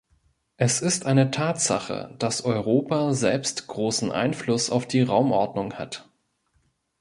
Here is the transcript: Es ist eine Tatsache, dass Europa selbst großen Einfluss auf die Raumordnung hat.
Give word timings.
Es 0.57 0.81
ist 0.81 1.05
eine 1.05 1.29
Tatsache, 1.29 2.15
dass 2.17 2.43
Europa 2.43 3.13
selbst 3.13 3.67
großen 3.67 4.11
Einfluss 4.11 4.71
auf 4.71 4.87
die 4.87 5.01
Raumordnung 5.03 5.75
hat. 5.75 6.09